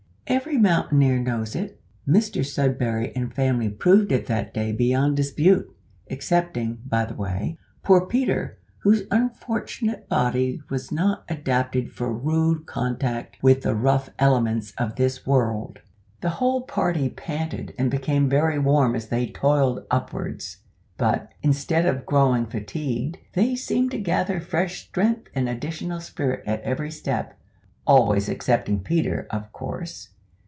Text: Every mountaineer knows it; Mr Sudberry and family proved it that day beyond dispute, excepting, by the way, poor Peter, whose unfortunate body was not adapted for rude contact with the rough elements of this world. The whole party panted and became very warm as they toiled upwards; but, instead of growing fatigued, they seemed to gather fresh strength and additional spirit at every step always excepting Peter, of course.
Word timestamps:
Every 0.27 0.57
mountaineer 0.57 1.19
knows 1.19 1.57
it; 1.57 1.81
Mr 2.07 2.45
Sudberry 2.45 3.11
and 3.17 3.33
family 3.33 3.67
proved 3.67 4.13
it 4.13 4.27
that 4.27 4.53
day 4.53 4.71
beyond 4.71 5.17
dispute, 5.17 5.75
excepting, 6.09 6.79
by 6.85 7.03
the 7.03 7.13
way, 7.13 7.57
poor 7.83 8.05
Peter, 8.05 8.57
whose 8.79 9.03
unfortunate 9.11 10.07
body 10.07 10.61
was 10.69 10.89
not 10.89 11.25
adapted 11.27 11.91
for 11.91 12.13
rude 12.13 12.65
contact 12.65 13.39
with 13.43 13.63
the 13.63 13.75
rough 13.75 14.09
elements 14.19 14.71
of 14.77 14.95
this 14.95 15.25
world. 15.27 15.79
The 16.21 16.29
whole 16.29 16.61
party 16.61 17.09
panted 17.09 17.73
and 17.77 17.91
became 17.91 18.29
very 18.29 18.57
warm 18.57 18.95
as 18.95 19.09
they 19.09 19.27
toiled 19.27 19.85
upwards; 19.91 20.59
but, 20.97 21.33
instead 21.43 21.85
of 21.85 22.05
growing 22.05 22.45
fatigued, 22.45 23.17
they 23.33 23.57
seemed 23.57 23.91
to 23.91 23.99
gather 23.99 24.39
fresh 24.39 24.85
strength 24.87 25.29
and 25.35 25.49
additional 25.49 25.99
spirit 25.99 26.41
at 26.47 26.61
every 26.61 26.89
step 26.89 27.37
always 27.85 28.29
excepting 28.29 28.79
Peter, 28.79 29.27
of 29.29 29.51
course. 29.51 30.07